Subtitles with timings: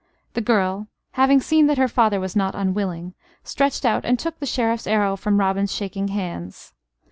[0.33, 3.13] The girl, having seen that her father was not unwilling,
[3.43, 6.73] stretched out and took the Sheriff's arrow from Robin's shaking hands.